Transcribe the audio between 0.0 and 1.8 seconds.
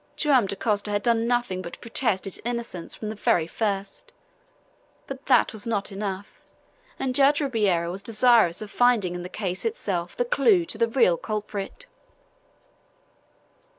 Joam Dacosta had done nothing but